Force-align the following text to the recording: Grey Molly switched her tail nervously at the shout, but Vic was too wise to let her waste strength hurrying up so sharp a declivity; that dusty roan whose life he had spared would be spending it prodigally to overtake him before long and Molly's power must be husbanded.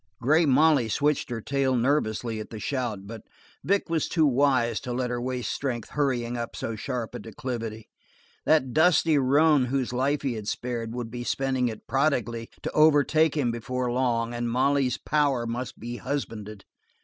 Grey 0.19 0.47
Molly 0.47 0.89
switched 0.89 1.29
her 1.29 1.41
tail 1.41 1.75
nervously 1.75 2.39
at 2.39 2.49
the 2.49 2.59
shout, 2.59 3.05
but 3.05 3.21
Vic 3.63 3.87
was 3.87 4.09
too 4.09 4.25
wise 4.25 4.79
to 4.79 4.91
let 4.91 5.11
her 5.11 5.21
waste 5.21 5.51
strength 5.51 5.89
hurrying 5.89 6.35
up 6.35 6.55
so 6.55 6.75
sharp 6.75 7.13
a 7.13 7.19
declivity; 7.19 7.87
that 8.43 8.73
dusty 8.73 9.19
roan 9.19 9.65
whose 9.65 9.93
life 9.93 10.23
he 10.23 10.33
had 10.33 10.47
spared 10.47 10.95
would 10.95 11.11
be 11.11 11.23
spending 11.23 11.67
it 11.67 11.85
prodigally 11.85 12.49
to 12.63 12.71
overtake 12.71 13.37
him 13.37 13.51
before 13.51 13.91
long 13.91 14.33
and 14.33 14.49
Molly's 14.49 14.97
power 14.97 15.45
must 15.45 15.79
be 15.79 15.97
husbanded. 15.97 16.65